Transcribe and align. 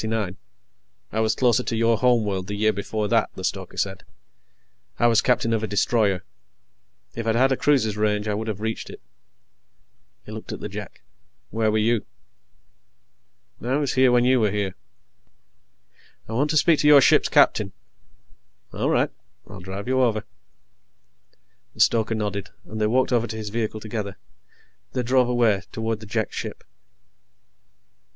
I 1.11 1.19
was 1.19 1.35
closer 1.35 1.61
to 1.61 1.75
your 1.75 1.95
home 1.99 2.25
world 2.25 2.47
the 2.47 2.55
year 2.55 2.73
before 2.73 3.07
that," 3.09 3.29
the 3.35 3.43
stoker 3.43 3.77
said. 3.77 4.03
"I 4.97 5.05
was 5.05 5.21
captain 5.21 5.53
of 5.53 5.61
a 5.61 5.67
destroyer. 5.67 6.23
If 7.13 7.27
I'd 7.27 7.35
had 7.35 7.51
a 7.51 7.55
cruiser's 7.55 7.97
range, 7.97 8.27
I 8.27 8.33
would 8.33 8.47
have 8.47 8.61
reached 8.61 8.89
it." 8.89 8.99
He 10.25 10.31
looked 10.31 10.51
at 10.51 10.59
the 10.59 10.69
Jek. 10.69 11.03
"Where 11.51 11.71
were 11.71 11.77
you?" 11.77 12.07
"I 13.61 13.75
was 13.75 13.93
here 13.93 14.11
when 14.11 14.25
you 14.25 14.39
were." 14.39 14.73
"I 16.27 16.33
want 16.33 16.49
to 16.49 16.57
speak 16.57 16.79
to 16.79 16.87
your 16.87 16.99
ship's 16.99 17.29
captain." 17.29 17.71
"All 18.73 18.89
right. 18.89 19.11
I'll 19.47 19.59
drive 19.59 19.87
you 19.87 20.01
over." 20.01 20.23
The 21.75 21.79
stoker 21.79 22.15
nodded, 22.15 22.49
and 22.65 22.81
they 22.81 22.87
walked 22.87 23.13
over 23.13 23.27
to 23.27 23.37
his 23.37 23.49
vehicle 23.49 23.79
together. 23.79 24.17
They 24.93 25.03
drove 25.03 25.29
away, 25.29 25.61
toward 25.71 25.99
the 25.99 26.07
Jek 26.07 26.31
ship. 26.31 26.63